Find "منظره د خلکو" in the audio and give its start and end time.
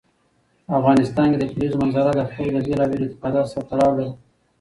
1.81-2.53